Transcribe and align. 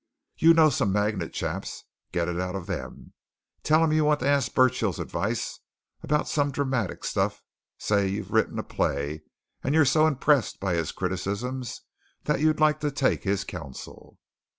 You 0.35 0.55
know 0.55 0.71
some 0.71 0.91
Magnet 0.91 1.31
chaps 1.31 1.83
get 2.11 2.27
it 2.27 2.39
out 2.39 2.55
of 2.55 2.65
them. 2.65 3.13
Tell 3.61 3.83
'em 3.83 3.91
you 3.91 4.03
want 4.03 4.21
to 4.21 4.27
ask 4.27 4.55
Burchill's 4.55 4.97
advice 4.99 5.59
about 6.01 6.27
some 6.27 6.49
dramatic 6.49 7.03
stuff 7.03 7.43
say 7.77 8.07
you've 8.07 8.31
written 8.31 8.57
a 8.57 8.63
play 8.63 9.21
and 9.63 9.75
you're 9.75 9.85
so 9.85 10.07
impressed 10.07 10.59
by 10.59 10.73
his 10.73 10.91
criticisms 10.91 11.81
that 12.23 12.39
you'd 12.39 12.59
like 12.59 12.79
to 12.79 12.89
take 12.89 13.25
his 13.25 13.43
counsel." 13.43 14.17